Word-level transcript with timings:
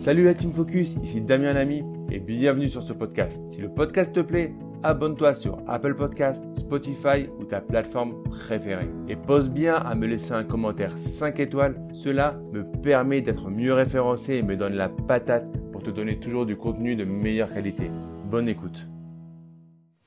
Salut 0.00 0.24
la 0.24 0.32
Team 0.32 0.50
Focus, 0.50 0.94
ici 1.02 1.20
Damien 1.20 1.52
Lamy 1.52 1.84
et 2.10 2.20
bienvenue 2.20 2.70
sur 2.70 2.82
ce 2.82 2.94
podcast. 2.94 3.42
Si 3.50 3.60
le 3.60 3.68
podcast 3.68 4.14
te 4.14 4.20
plaît, 4.20 4.54
abonne-toi 4.82 5.34
sur 5.34 5.58
Apple 5.68 5.94
Podcast, 5.94 6.42
Spotify 6.56 7.28
ou 7.38 7.44
ta 7.44 7.60
plateforme 7.60 8.22
préférée. 8.22 8.88
Et 9.10 9.16
pose 9.16 9.50
bien 9.50 9.74
à 9.74 9.94
me 9.94 10.06
laisser 10.06 10.32
un 10.32 10.42
commentaire 10.42 10.96
5 10.96 11.38
étoiles, 11.40 11.78
cela 11.92 12.40
me 12.50 12.64
permet 12.80 13.20
d'être 13.20 13.50
mieux 13.50 13.74
référencé 13.74 14.36
et 14.36 14.42
me 14.42 14.56
donne 14.56 14.72
la 14.72 14.88
patate 14.88 15.50
pour 15.70 15.82
te 15.82 15.90
donner 15.90 16.18
toujours 16.18 16.46
du 16.46 16.56
contenu 16.56 16.96
de 16.96 17.04
meilleure 17.04 17.52
qualité. 17.52 17.90
Bonne 18.24 18.48
écoute. 18.48 18.86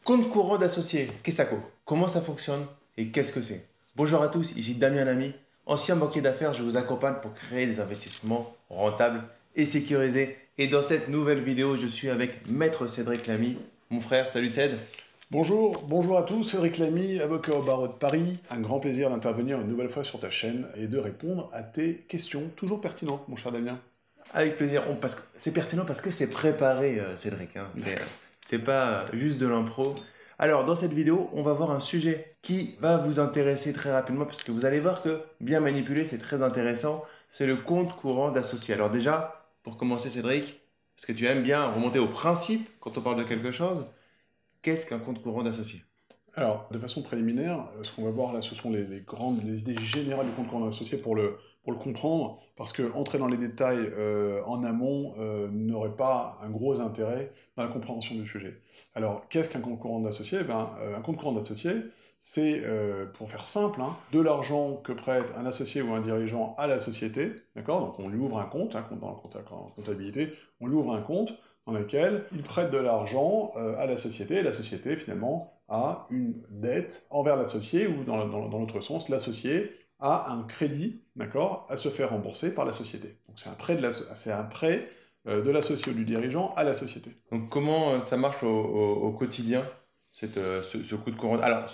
Compte 0.03 0.27
courant 0.27 0.57
d'associé, 0.57 1.11
qu'est-ce 1.21 1.43
que 1.43 1.49
ça 1.49 1.55
Comment 1.85 2.07
ça 2.07 2.21
fonctionne 2.21 2.65
et 2.97 3.09
qu'est-ce 3.09 3.31
que 3.31 3.43
c'est? 3.43 3.67
Bonjour 3.95 4.23
à 4.23 4.29
tous, 4.29 4.57
ici 4.57 4.73
Damien 4.73 5.05
Lamy, 5.05 5.35
ancien 5.67 5.95
banquier 5.95 6.21
d'affaires, 6.21 6.55
je 6.55 6.63
vous 6.63 6.77
accompagne 6.77 7.17
pour 7.21 7.35
créer 7.35 7.67
des 7.67 7.79
investissements 7.79 8.55
rentables 8.71 9.21
et 9.55 9.65
sécurisés. 9.65 10.37
Et 10.57 10.67
dans 10.67 10.81
cette 10.81 11.09
nouvelle 11.09 11.41
vidéo, 11.41 11.77
je 11.77 11.87
suis 11.87 12.09
avec 12.09 12.47
Maître 12.49 12.87
Cédric 12.87 13.27
Lamy, 13.27 13.57
mon 13.89 14.01
frère. 14.01 14.29
Salut 14.29 14.49
Céd. 14.49 14.77
Bonjour, 15.31 15.83
bonjour 15.87 16.17
à 16.17 16.23
tous, 16.23 16.43
Cédric 16.43 16.77
Lamy, 16.77 17.19
avocat 17.19 17.53
au 17.53 17.63
barreau 17.63 17.87
de 17.87 17.93
Paris. 17.93 18.37
Un 18.51 18.59
grand 18.59 18.79
plaisir 18.79 19.09
d'intervenir 19.09 19.59
une 19.59 19.67
nouvelle 19.67 19.89
fois 19.89 20.03
sur 20.03 20.19
ta 20.19 20.29
chaîne 20.29 20.67
et 20.75 20.87
de 20.87 20.97
répondre 20.99 21.49
à 21.53 21.63
tes 21.63 22.05
questions, 22.07 22.51
toujours 22.55 22.81
pertinentes, 22.81 23.27
mon 23.27 23.35
cher 23.35 23.51
Damien. 23.51 23.79
Avec 24.33 24.57
plaisir. 24.57 24.83
c'est 25.37 25.53
pertinent 25.53 25.85
parce 25.85 26.01
que 26.01 26.11
c'est 26.11 26.29
préparé, 26.29 26.99
euh, 26.99 27.17
Cédric. 27.17 27.57
Hein. 27.57 27.67
C'est 28.45 28.59
pas 28.59 29.05
juste 29.13 29.39
de 29.39 29.47
l'impro. 29.47 29.95
Alors, 30.37 30.65
dans 30.65 30.75
cette 30.75 30.91
vidéo, 30.91 31.29
on 31.31 31.43
va 31.43 31.53
voir 31.53 31.71
un 31.71 31.79
sujet 31.79 32.35
qui 32.41 32.75
va 32.81 32.97
vous 32.97 33.21
intéresser 33.21 33.71
très 33.71 33.91
rapidement 33.91 34.25
parce 34.25 34.43
que 34.43 34.51
vous 34.51 34.65
allez 34.65 34.81
voir 34.81 35.01
que 35.01 35.21
bien 35.39 35.61
manipuler, 35.61 36.05
c'est 36.05 36.17
très 36.17 36.43
intéressant. 36.43 37.05
C'est 37.29 37.47
le 37.47 37.55
compte 37.55 37.95
courant 37.95 38.31
d'associé. 38.31 38.73
Alors 38.73 38.89
déjà, 38.89 39.42
pour 39.63 39.77
commencer, 39.77 40.09
Cédric, 40.09 40.61
est-ce 40.97 41.07
que 41.07 41.13
tu 41.13 41.25
aimes 41.25 41.43
bien 41.43 41.71
remonter 41.71 41.99
au 41.99 42.07
principe 42.07 42.69
quand 42.79 42.97
on 42.97 43.01
parle 43.01 43.17
de 43.17 43.23
quelque 43.23 43.51
chose? 43.51 43.85
Qu'est-ce 44.61 44.85
qu'un 44.85 44.99
compte 44.99 45.21
courant 45.21 45.43
d'associé? 45.43 45.83
Alors, 46.35 46.67
de 46.71 46.79
façon 46.79 47.03
préliminaire, 47.03 47.69
ce 47.83 47.91
qu'on 47.91 48.03
va 48.03 48.09
voir 48.09 48.33
là, 48.33 48.41
ce 48.41 48.55
sont 48.55 48.71
les, 48.71 49.01
grandes, 49.01 49.43
les 49.43 49.59
idées 49.59 49.77
générales 49.77 50.25
du 50.25 50.31
compte 50.31 50.47
courant 50.47 50.67
associé 50.67 50.97
pour 50.97 51.15
le, 51.15 51.37
comprendre, 51.63 52.39
parce 52.55 52.73
que 52.73 52.91
entrer 52.93 53.19
dans 53.19 53.27
les 53.27 53.37
détails 53.37 53.91
euh, 53.95 54.41
en 54.45 54.63
amont 54.63 55.13
euh, 55.19 55.47
n'aurait 55.49 55.95
pas 55.95 56.39
un 56.43 56.49
gros 56.49 56.81
intérêt 56.81 57.31
dans 57.55 57.63
la 57.63 57.69
compréhension 57.69 58.15
du 58.15 58.27
sujet. 58.27 58.59
Alors, 58.95 59.27
qu'est-ce 59.29 59.49
qu'un 59.49 59.61
compte 59.61 59.79
courant 59.79 59.99
d'associé? 59.99 60.39
Eh 60.41 60.43
ben, 60.43 60.71
euh, 60.81 60.97
Un 60.97 61.01
compte 61.01 61.17
courant 61.17 61.33
d'associé, 61.33 61.71
c'est, 62.19 62.63
pour 63.13 63.29
faire 63.29 63.45
simple, 63.45 63.81
hein, 63.81 63.95
de 64.11 64.19
l'argent 64.19 64.77
que 64.77 64.91
prête 64.91 65.25
un 65.37 65.45
associé 65.45 65.81
ou 65.81 65.93
un 65.93 66.01
dirigeant 66.01 66.55
à 66.57 66.67
la 66.67 66.79
société, 66.79 67.33
d'accord? 67.55 67.79
Donc 67.81 67.99
on 67.99 68.09
lui 68.09 68.19
ouvre 68.19 68.39
un 68.39 68.45
compte, 68.45 68.75
hein, 68.75 68.85
dans 68.99 69.21
la 69.35 69.41
comptabilité, 69.75 70.33
on 70.61 70.67
lui 70.67 70.75
ouvre 70.75 70.93
un 70.93 71.01
compte 71.01 71.33
dans 71.65 71.73
lequel 71.73 72.25
il 72.33 72.43
prête 72.43 72.71
de 72.71 72.77
l'argent 72.77 73.53
à 73.77 73.85
la 73.85 73.97
société, 73.97 74.35
et 74.35 74.43
la 74.43 74.53
société, 74.53 74.95
finalement, 74.95 75.53
a 75.69 76.07
une 76.09 76.35
dette 76.49 77.05
envers 77.09 77.35
l'associé, 77.35 77.87
ou 77.87 78.03
dans, 78.03 78.25
l'autre 78.25 78.81
sens, 78.81 79.09
l'associé 79.09 79.71
a 79.99 80.31
un 80.31 80.43
crédit, 80.43 81.01
d'accord, 81.15 81.65
à 81.69 81.77
se 81.77 81.89
faire 81.89 82.09
rembourser 82.09 82.53
par 82.53 82.65
la 82.65 82.73
société. 82.73 83.17
Donc 83.27 83.39
c'est 83.39 83.49
un 83.49 83.53
prêt 83.53 83.75
de 83.75 83.89
c'est 84.15 84.31
un 84.31 84.43
prêt 84.43 84.89
euh, 85.27 85.41
de 85.41 85.49
l'associé 85.49 85.91
ou 85.91 85.95
du 85.95 86.03
dirigeant 86.03 86.53
à 86.55 86.63
la 86.63 86.73
société. 86.73 87.11
Donc 87.31 87.49
comment 87.49 87.93
euh, 87.93 88.01
ça 88.01 88.17
marche 88.17 88.43
au, 88.43 89.15
quotidien, 89.17 89.65
cette, 90.09 90.37
euh, 90.37 90.61
ce, 90.61 90.95
compte 90.95 91.15
courant 91.15 91.39
Alors, 91.39 91.65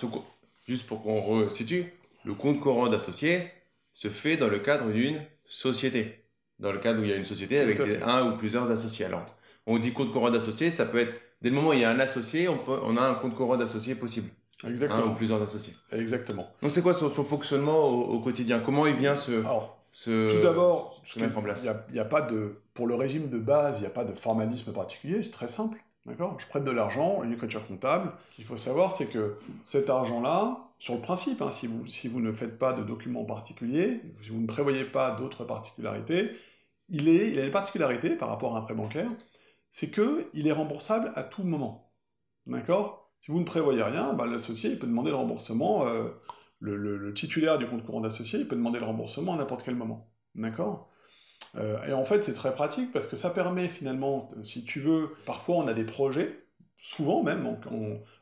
juste 0.66 0.88
pour 0.88 1.02
qu'on 1.02 1.22
resitue, 1.22 1.92
le 2.24 2.36
compte 2.36 2.60
courant 2.60 2.88
d'associé 2.88 3.52
se 3.94 4.10
fait 4.10 4.38
dans 4.38 4.48
le 4.48 4.60
cadre 4.60 4.92
d'une 4.92 5.22
société. 5.46 6.24
Dans 6.60 6.72
le 6.72 6.78
cadre 6.78 7.02
où 7.02 7.04
il 7.04 7.10
y 7.10 7.14
a 7.14 7.16
une 7.16 7.26
société 7.26 7.58
avec 7.58 7.80
un 7.80 8.32
ou 8.32 8.38
plusieurs 8.38 8.70
associés. 8.70 9.06
Alors, 9.06 9.26
on 9.70 9.78
dit 9.78 9.94
compte 9.94 10.12
courant 10.12 10.32
d'associé, 10.32 10.72
ça 10.72 10.86
peut 10.86 10.98
être 10.98 11.14
dès 11.42 11.50
le 11.50 11.56
moment 11.56 11.70
où 11.70 11.74
il 11.74 11.80
y 11.80 11.86
a 11.86 11.90
un 11.90 12.00
associé, 12.00 12.50
on, 12.50 12.58
peut, 12.58 12.80
on 12.84 12.98
a 12.98 13.02
un 13.02 13.14
compte 13.16 13.36
courant 13.36 13.56
d'associé 13.56 13.96
possible. 13.96 14.30
Exactement. 14.68 15.04
Un 15.04 15.12
ou 15.12 15.16
plusieurs 15.16 15.42
associés. 15.42 15.74
Exactement. 15.92 16.50
Donc 16.62 16.72
c'est 16.72 16.82
quoi 16.82 16.94
son, 16.94 17.10
fonctionnement 17.10 17.88
au, 17.88 18.20
quotidien? 18.20 18.60
Comment 18.60 18.86
il 18.88 18.96
vient 18.96 19.16
se, 19.16 19.40
Alors, 19.40 19.80
tout 20.04 20.42
d'abord, 20.44 21.02
se 21.06 21.20
mettre 21.20 21.38
en 21.38 21.42
place? 21.42 21.66
Il 21.90 21.94
n'y 21.94 22.00
a, 22.00 22.06
pas 22.06 22.22
de, 22.22 22.58
pour 22.74 22.88
le 22.88 22.96
régime 22.96 23.30
de 23.30 23.40
base, 23.40 23.78
il 23.78 23.82
n'y 23.82 23.88
a 23.88 23.92
pas 23.92 24.04
de 24.04 24.14
formalisme 24.14 24.74
particulier, 24.74 25.24
c'est 25.24 25.32
très 25.32 25.48
simple. 25.48 25.78
D'accord? 26.06 26.38
Je 26.40 26.48
prête 26.48 26.64
de 26.64 26.72
l'argent, 26.72 27.24
une 27.24 27.34
écriture 27.34 27.66
comptable. 27.68 28.12
Ce 28.32 28.36
qu'il 28.38 28.46
faut 28.46 28.58
savoir, 28.58 28.92
c'est 28.92 29.06
que 29.06 29.38
cet 29.64 29.90
argent-là, 29.90 30.58
sur 30.80 30.96
le 30.96 31.02
principe, 31.02 31.42
hein, 31.42 31.52
si, 31.52 31.68
vous, 31.68 31.88
si 31.88 32.08
vous 32.08 32.20
ne 32.20 32.32
faites 32.32 32.58
pas 32.58 32.74
de 32.74 32.84
documents 32.84 33.26
particuliers, 33.26 34.02
si 34.24 34.30
vous 34.30 34.42
ne 34.42 34.48
prévoyez 34.48 34.86
pas 34.86 35.12
d'autres 35.12 35.46
particularités, 35.46 36.32
il, 36.90 37.08
est, 37.08 37.30
il 37.32 37.40
a 37.40 37.44
des 37.44 37.52
particularités 37.52 38.10
par 38.12 38.30
rapport 38.30 38.56
à 38.56 38.60
un 38.60 38.62
prêt 38.64 38.74
bancaire, 38.74 39.10
c'est 39.72 39.92
qu'il 39.92 40.48
est 40.48 40.52
remboursable 40.52 41.12
à 41.16 41.24
tout 41.24 41.44
moment. 41.44 41.92
D'accord? 42.46 43.12
Si 43.22 43.32
vous 43.32 43.40
ne 43.40 43.46
prévoyez 43.46 43.84
rien, 43.84 44.14
bah, 44.14 44.26
l'associé 44.26 44.76
peut 44.76 44.88
demander 44.88 45.12
le 45.12 45.18
remboursement, 45.18 45.88
euh, 45.88 46.10
le, 46.60 47.14
titulaire 47.14 47.58
du 47.58 47.68
compte 47.68 47.86
courant 47.86 48.02
d'associé 48.02 48.46
peut 48.46 48.56
demander 48.56 48.80
le 48.80 48.86
remboursement 48.86 49.34
à 49.34 49.38
n'importe 49.38 49.64
quel 49.64 49.76
moment. 49.76 50.00
D'accord? 50.36 50.90
Euh, 51.56 51.84
Et 51.86 51.94
en 51.94 52.06
fait, 52.06 52.24
c'est 52.24 52.34
très 52.34 52.54
pratique 52.54 52.92
parce 52.92 53.08
que 53.08 53.16
ça 53.16 53.30
permet 53.30 53.68
finalement, 53.68 54.30
si 54.44 54.64
tu 54.64 54.80
veux, 54.80 55.16
parfois 55.26 55.56
on 55.56 55.68
a 55.68 55.74
des 55.74 55.84
projets, 55.84 56.46
souvent 56.78 57.24
même 57.24 57.46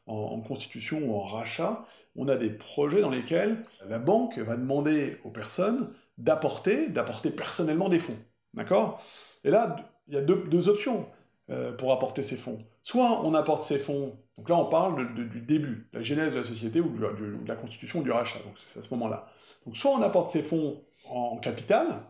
en, 0.07 0.41
constitution 0.41 0.99
ou 1.03 1.15
en 1.15 1.23
rachat, 1.23 1.85
on 2.15 2.27
a 2.27 2.37
des 2.37 2.49
projets 2.49 3.01
dans 3.01 3.09
lesquels 3.09 3.63
la 3.87 3.99
banque 3.99 4.39
va 4.39 4.55
demander 4.55 5.17
aux 5.23 5.31
personnes 5.31 5.93
d'apporter, 6.17 6.87
d'apporter 6.87 7.29
personnellement 7.29 7.89
des 7.89 7.99
fonds. 7.99 8.17
D'accord? 8.53 9.03
Et 9.43 9.51
là, 9.51 9.75
il 10.07 10.15
y 10.15 10.17
a 10.17 10.21
deux 10.21 10.69
options. 10.69 11.07
Euh, 11.49 11.71
pour 11.71 11.93
apporter 11.93 12.23
ces 12.23 12.35
fonds. 12.35 12.59
Soit 12.83 13.21
on 13.23 13.33
apporte 13.33 13.63
ces 13.63 13.79
fonds, 13.79 14.19
donc 14.37 14.49
là 14.49 14.57
on 14.57 14.65
parle 14.65 15.15
du 15.15 15.39
début, 15.39 15.87
la 15.93 16.01
genèse 16.01 16.33
de 16.33 16.39
la 16.39 16.43
société 16.43 16.81
ou 16.81 16.89
de, 16.89 17.47
la 17.47 17.55
constitution 17.55 18.01
du 18.01 18.11
rachat, 18.11 18.39
donc 18.39 18.55
c'est 18.57 18.77
à 18.77 18.81
ce 18.81 18.93
moment-là. 18.95 19.29
Donc 19.65 19.77
soit 19.77 19.91
on 19.91 20.01
apporte 20.01 20.27
ces 20.27 20.43
fonds 20.43 20.83
en 21.09 21.37
capital, 21.37 22.01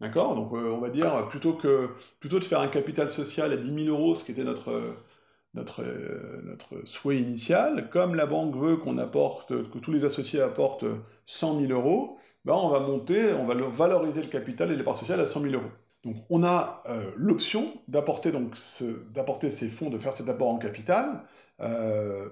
d'accord? 0.00 0.34
Donc 0.34 0.52
euh, 0.54 0.72
on 0.72 0.80
va 0.80 0.90
dire, 0.90 1.28
plutôt, 1.28 1.52
que, 1.52 1.90
plutôt 2.18 2.40
de 2.40 2.44
faire 2.44 2.58
un 2.58 2.66
capital 2.66 3.12
social 3.12 3.52
à 3.52 3.56
10 3.56 3.84
000 3.84 3.96
euros, 3.96 4.16
ce 4.16 4.24
qui 4.24 4.32
était 4.32 4.42
notre, 4.42 4.96
notre, 5.54 5.84
notre 6.42 6.84
souhait 6.84 7.18
initial, 7.18 7.90
comme 7.90 8.16
la 8.16 8.26
banque 8.26 8.56
veut 8.56 8.76
qu'on 8.76 8.98
apporte, 8.98 9.70
que 9.70 9.78
tous 9.78 9.92
les 9.92 10.04
associés 10.04 10.40
apportent 10.40 10.84
100 11.26 11.60
000 11.60 11.72
euros, 11.72 12.18
ben 12.44 12.54
on 12.54 12.70
va 12.70 12.80
monter, 12.80 13.34
on 13.34 13.46
va 13.46 13.54
valoriser 13.54 14.20
le 14.20 14.28
capital 14.28 14.72
et 14.72 14.76
les 14.76 14.82
parts 14.82 14.96
sociales 14.96 15.20
à 15.20 15.28
100 15.28 15.42
000 15.42 15.54
euros. 15.54 15.70
Donc 16.02 16.16
on 16.30 16.42
a 16.42 16.82
euh, 16.86 17.10
l'option 17.16 17.74
d'apporter 17.88 18.30
ces 19.50 19.68
fonds, 19.68 19.90
de 19.90 19.98
faire 19.98 20.14
cet 20.14 20.28
apport 20.28 20.48
en 20.48 20.58
capital. 20.58 21.22
Euh, 21.60 22.30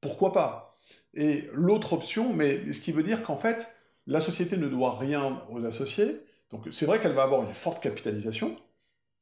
pourquoi 0.00 0.32
pas? 0.32 0.78
Et 1.14 1.48
l'autre 1.52 1.92
option, 1.92 2.32
mais 2.32 2.72
ce 2.72 2.80
qui 2.80 2.92
veut 2.92 3.02
dire 3.02 3.22
qu'en 3.22 3.36
fait 3.36 3.74
la 4.06 4.20
société 4.20 4.56
ne 4.56 4.68
doit 4.68 4.96
rien 4.98 5.42
aux 5.50 5.64
associés. 5.64 6.20
Donc 6.50 6.66
c'est 6.70 6.86
vrai 6.86 7.00
qu'elle 7.00 7.14
va 7.14 7.22
avoir 7.22 7.42
une 7.42 7.54
forte 7.54 7.82
capitalisation, 7.82 8.56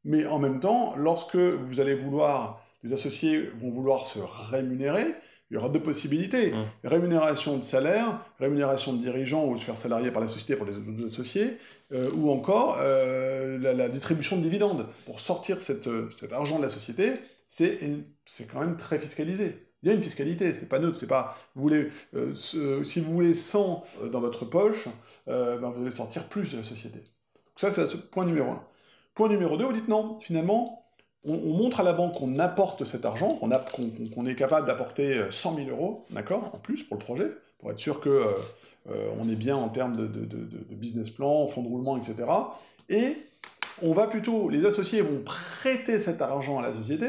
mais 0.04 0.26
en 0.26 0.38
même 0.38 0.60
temps, 0.60 0.96
lorsque 0.96 1.36
vous 1.36 1.80
allez 1.80 1.94
vouloir, 1.94 2.64
les 2.82 2.92
associés 2.92 3.40
vont 3.60 3.70
vouloir 3.70 4.06
se 4.06 4.18
rémunérer, 4.18 5.14
il 5.50 5.54
y 5.54 5.56
aura 5.56 5.68
deux 5.68 5.80
possibilités. 5.80 6.52
Mmh. 6.52 6.64
Rémunération 6.84 7.56
de 7.56 7.62
salaire, 7.62 8.20
rémunération 8.38 8.92
de 8.92 8.98
dirigeant 8.98 9.46
ou 9.46 9.56
se 9.56 9.64
faire 9.64 9.76
salarier 9.76 10.10
par 10.10 10.22
la 10.22 10.28
société 10.28 10.56
pour 10.56 10.66
les 10.66 10.76
autres 10.76 11.04
associés, 11.04 11.58
euh, 11.92 12.08
ou 12.14 12.30
encore 12.30 12.76
euh, 12.78 13.58
la, 13.58 13.88
distribution 13.88 14.36
de 14.36 14.42
dividendes. 14.42 14.86
Pour 15.06 15.18
sortir 15.18 15.58
euh, 15.58 16.08
cet 16.10 16.32
argent 16.32 16.58
de 16.58 16.62
la 16.62 16.68
société, 16.68 17.14
c'est 17.48 17.80
quand 18.52 18.60
même 18.60 18.76
très 18.76 18.98
fiscalisé. 19.00 19.58
Il 19.82 19.88
y 19.88 19.92
a 19.92 19.94
une 19.94 20.02
fiscalité, 20.02 20.52
c'est 20.52 20.68
pas 20.68 20.78
neutre, 20.78 20.98
c'est 21.00 21.08
pas. 21.08 21.36
Vous 21.56 21.62
voulez, 21.62 21.88
si 22.34 23.00
vous 23.00 23.12
voulez 23.12 23.34
100 23.34 23.82
dans 24.12 24.20
votre 24.20 24.44
poche, 24.44 24.88
ben 25.26 25.56
vous 25.56 25.80
allez 25.80 25.90
sortir 25.90 26.28
plus 26.28 26.52
de 26.52 26.58
la 26.58 26.62
société. 26.62 26.98
Donc 26.98 27.56
ça, 27.56 27.70
c'est 27.70 27.92
le 27.94 28.02
point 28.02 28.26
numéro 28.26 28.50
un. 28.50 28.62
Point 29.14 29.30
numéro 29.30 29.56
2, 29.56 29.64
vous 29.64 29.72
dites 29.72 29.88
non, 29.88 30.20
finalement, 30.20 30.86
on, 31.24 31.36
montre 31.36 31.80
à 31.80 31.82
la 31.82 31.92
banque 31.92 32.14
qu'on 32.14 32.38
apporte 32.38 32.84
cet 32.84 33.04
argent, 33.04 33.28
qu'on 33.28 34.26
est 34.26 34.34
capable 34.34 34.66
d'apporter 34.66 35.22
100 35.30 35.56
000 35.56 35.68
euros, 35.70 36.04
d'accord, 36.10 36.50
en 36.54 36.58
plus 36.58 36.82
pour 36.82 36.96
le 36.96 37.02
projet, 37.02 37.30
pour 37.58 37.70
être 37.70 37.78
sûr 37.78 38.00
que 38.00 38.08
euh, 38.08 38.26
euh, 38.90 39.10
on 39.18 39.28
est 39.28 39.36
bien 39.36 39.56
en 39.56 39.68
termes 39.68 39.96
de, 39.96 40.06
business 40.70 41.10
plan, 41.10 41.46
fonds 41.46 41.62
de 41.62 41.68
roulement, 41.68 41.96
etc. 41.96 42.30
Et 42.88 43.16
on 43.82 43.92
va 43.92 44.06
plutôt, 44.06 44.48
les 44.48 44.64
associés 44.64 45.00
vont 45.00 45.22
prêter 45.22 45.98
cet 45.98 46.22
argent 46.22 46.58
à 46.58 46.62
la 46.62 46.74
société, 46.74 47.06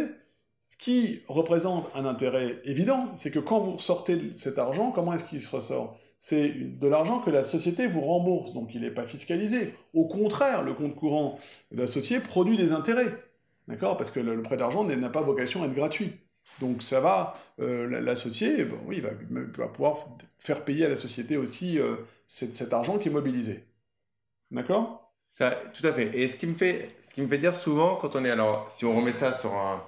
ce 0.70 0.78
qui 0.78 1.22
représente 1.28 1.90
un 1.96 2.06
intérêt 2.06 2.60
évident, 2.66 3.10
c'est 3.16 3.32
que 3.32 3.40
quand 3.40 3.60
vous 3.60 3.80
sortez 3.80 4.32
cet 4.36 4.58
argent, 4.58 4.92
comment 4.92 5.14
est-ce 5.14 5.24
qu'il 5.24 5.42
se 5.42 5.56
ressort? 5.56 5.98
C'est 6.20 6.50
de 6.50 6.88
l'argent 6.88 7.20
que 7.20 7.32
la 7.32 7.44
société 7.44 7.88
vous 7.88 8.02
rembourse, 8.02 8.54
donc 8.54 8.76
il 8.76 8.82
n'est 8.82 8.92
pas 8.92 9.06
fiscalisé. 9.08 9.74
Au 9.96 10.06
contraire, 10.06 10.62
le 10.62 10.74
compte 10.74 10.96
courant 10.96 11.40
d'associé 11.72 12.20
produit 12.20 12.58
des 12.58 12.74
intérêts. 12.74 13.12
D'accord 13.68 13.98
Parce 13.98 14.12
que 14.12 14.20
le, 14.20 14.42
prêt 14.42 14.58
d'argent 14.58 14.84
n'a 14.84 15.10
pas 15.10 15.22
vocation 15.22 15.64
à 15.64 15.68
être 15.68 15.74
gratuit. 15.74 16.14
Donc 16.60 16.84
ça 16.84 17.00
va, 17.00 17.36
euh, 17.60 17.88
l'associé, 18.02 18.66
bon, 18.66 18.78
oui, 18.86 18.98
il 18.98 19.02
va, 19.02 19.68
pouvoir 19.68 19.98
faire 20.38 20.64
payer 20.64 20.86
à 20.86 20.90
la 20.90 20.96
société 20.96 21.38
aussi 21.38 21.80
euh, 21.80 21.96
cet, 22.28 22.72
argent 22.74 23.00
qui 23.00 23.10
est 23.10 23.12
mobilisé. 23.12 23.66
D'accord? 24.52 25.14
Ça, 25.32 25.52
tout 25.74 25.86
à 25.88 25.94
fait. 25.94 26.18
Et 26.18 26.28
ce 26.28 26.36
qui 26.36 26.46
me 26.46 26.54
fait, 26.54 26.96
ce 27.02 27.14
qui 27.14 27.22
me 27.22 27.28
fait 27.28 27.38
dire 27.38 27.56
souvent, 27.56 27.96
quand 27.96 28.16
on 28.16 28.26
est 28.26 28.30
alors, 28.30 28.70
si 28.70 28.86
on 28.86 28.96
remet 28.96 29.14
ça 29.14 29.32
sur 29.32 29.54
un, 29.54 29.84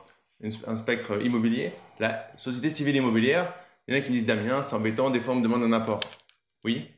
spectre 0.75 1.21
immobilier, 1.21 1.73
la 1.99 2.31
société 2.37 2.69
civile 2.69 2.95
immobilière, 2.95 3.53
il 3.87 3.93
y 3.93 3.97
en 3.97 3.99
a 3.99 4.03
qui 4.03 4.09
me 4.09 4.15
disent 4.15 4.25
Damien, 4.25 4.61
c'est 4.61 4.75
embêtant, 4.75 5.09
des 5.09 5.19
fois 5.19 5.33
on 5.33 5.37
me 5.37 5.43
demande 5.43 5.63
un 5.63 5.73
apport. 5.73 5.99
Oui. 6.63 6.89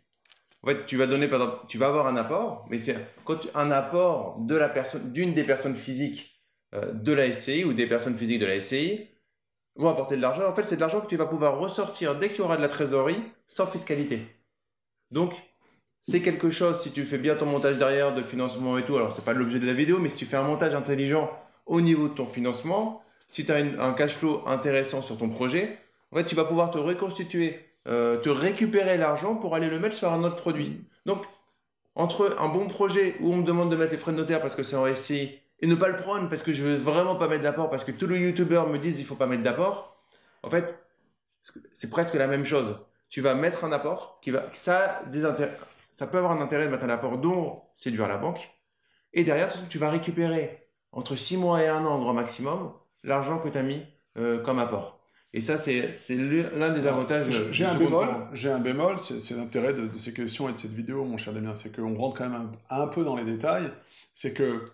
En 0.62 0.68
fait, 0.68 0.86
tu 0.86 0.98
vas 0.98 1.07
donner, 1.07 1.28
par 1.28 1.42
exemple, 1.42 1.66
tu 1.68 1.78
vas 1.78 1.88
avoir 1.88 2.07
un 2.07 2.16
apport, 2.18 2.66
mais 2.69 2.80
c'est 2.80 2.95
un 3.54 3.71
apport 3.71 4.39
de 4.39 4.56
la 4.56 4.69
personne, 4.69 5.12
d'une 5.12 5.33
des 5.33 5.44
personnes 5.44 5.75
physiques 5.75 6.35
de 6.94 7.13
la 7.13 7.31
SCI 7.31 7.63
ou 7.63 7.74
des 7.74 7.88
personnes 7.88 8.18
physiques 8.18 8.39
de 8.39 8.45
la 8.45 8.60
SCI 8.60 9.07
vont 9.75 9.89
apporter 9.89 10.16
de 10.16 10.22
l'argent. 10.22 10.48
En 10.48 10.54
fait, 10.54 10.63
c'est 10.63 10.75
de 10.75 10.81
l'argent 10.81 11.01
que 11.01 11.07
tu 11.07 11.18
vas 11.18 11.25
pouvoir 11.25 11.60
ressortir 11.60 12.16
dès 12.16 12.30
qu'il 12.30 12.39
y 12.39 12.42
aura 12.42 12.57
de 12.57 12.62
la 12.62 12.69
trésorerie 12.69 13.22
sans 13.48 13.68
fiscalité. 13.68 14.22
Donc, 15.12 15.33
c'est 16.01 16.22
quelque 16.22 16.50
chose, 16.50 16.80
si 16.80 16.92
tu 16.92 17.04
fais 17.04 17.18
bien 17.18 17.36
ton 17.36 17.45
montage 17.45 17.77
derrière 17.77 18.13
de 18.13 18.22
financement 18.22 18.77
et 18.77 18.83
tout, 18.83 18.95
alors 18.95 19.12
c'est 19.12 19.25
pas 19.25 19.33
l'objet 19.33 19.60
de 19.60 19.66
la 19.66 19.74
vidéo, 19.74 20.00
mais 20.00 20.10
si 20.10 20.18
tu 20.18 20.25
fais 20.25 20.38
un 20.38 20.44
montage 20.44 20.75
intelligent 20.75 21.31
au 21.66 21.81
niveau 21.81 22.07
de 22.07 22.13
ton 22.13 22.27
financement, 22.27 23.01
si 23.30 23.45
tu 23.45 23.51
as 23.51 23.56
un 23.56 23.94
cash 23.94 24.13
flow 24.13 24.44
intéressant 24.45 25.01
sur 25.01 25.18
ton 25.18 25.30
projet, 25.30 25.80
en 26.12 26.18
fait, 26.18 26.25
tu 26.25 26.36
vas 26.36 26.45
pouvoir 26.45 26.69
te 26.71 26.78
reconstituer, 26.78 27.60
euh, 27.88 28.18
te 28.18 28.30
récupérer 28.30 28.98
l'argent 28.98 29.36
pour 29.36 29.56
aller 29.56 29.68
le 29.68 29.80
mettre 29.80 29.95
sur 29.95 30.12
un 30.12 30.24
autre 30.24 30.36
produit. 30.36 30.81
Donc, 31.06 31.24
entre 31.95 32.36
un 32.39 32.50
bon 32.50 32.68
projet 32.68 33.16
où 33.19 33.33
on 33.33 33.38
me 33.38 33.44
demande 33.44 33.71
de 33.71 33.75
mettre 33.75 33.92
les 33.92 33.98
frais 33.98 34.12
de 34.12 34.18
notaire 34.18 34.42
parce 34.42 34.56
que 34.56 34.63
c'est 34.63 34.75
en 34.75 34.94
SCI 34.94 35.39
et 35.62 35.68
ne 35.68 35.75
pas 35.75 35.88
le 35.88 35.98
prendre 35.98 36.30
parce 36.30 36.44
que 36.44 36.54
je 36.54 36.63
veux 36.63 36.75
vraiment 36.75 37.16
pas 37.16 37.28
mettre 37.28 37.44
d'apport 37.44 37.69
parce 37.69 37.84
que 37.84 37.92
tous 37.92 38.07
les 38.07 38.19
youtubeurs 38.19 38.68
me 38.68 38.78
disent 38.78 39.00
il 39.00 39.06
faut 39.06 39.16
pas 39.16 39.28
mettre 39.28 39.44
d'apport, 39.44 39.98
en 40.44 40.50
fait, 40.50 40.78
c'est 41.74 41.90
presque 41.90 42.16
la 42.16 42.28
même 42.28 42.46
chose. 42.46 42.80
Tu 43.10 43.22
vas 43.22 43.36
mettre 43.36 43.63
un 43.63 43.72
apport 43.72 44.19
qui 44.22 44.31
va, 44.31 44.48
ça, 44.52 45.02
des 45.12 45.25
intérêts 45.25 45.56
ça 45.96 46.07
peut 46.07 46.18
avoir 46.18 46.34
un 46.34 46.42
intérêt 46.42 46.66
de 46.66 46.72
mettre 46.72 46.84
un 46.84 46.90
apport 46.90 47.18
dont 47.19 47.62
c'est 47.78 47.90
dû 47.90 48.04
à 48.04 48.10
la 48.10 48.18
banque. 48.18 48.50
Et 49.13 49.24
derrière, 49.24 49.48
tu 49.69 49.78
vas 49.78 49.90
récupérer 49.90 50.68
entre 50.92 51.16
6 51.16 51.38
mois 51.38 51.63
et 51.63 51.69
un 51.69 51.86
an, 51.86 52.00
grand 52.00 52.12
maximum, 52.12 52.74
l'argent 53.06 53.40
que 53.40 53.48
tu 53.48 53.57
as 53.57 53.63
mis 53.63 53.81
euh, 54.18 54.44
comme 54.44 54.60
apport. 54.60 55.00
Et 55.31 55.40
ça, 55.40 55.57
c'est 55.57 55.94
l'un 56.54 56.72
des 56.72 56.86
avantages. 56.86 57.50
J'ai 57.52 57.63
un, 57.63 57.75
bémol, 57.75 58.10
j'ai 58.34 58.52
un 58.52 58.60
bémol, 58.60 59.00
c'est 59.00 59.36
l'intérêt 59.36 59.74
de, 59.74 59.90
ces 59.98 60.13
questions 60.13 60.50
et 60.50 60.52
de 60.52 60.57
cette 60.57 60.74
vidéo, 60.74 61.06
mon 61.06 61.16
cher 61.16 61.31
Damien, 61.31 61.56
c'est 61.56 61.74
qu'on 61.74 61.96
rentre 61.96 62.18
quand 62.18 62.30
même 62.30 62.52
un, 62.69 62.88
peu 62.88 63.06
dans 63.06 63.16
les 63.16 63.24
détails. 63.24 63.72
C'est 64.13 64.34
que 64.34 64.66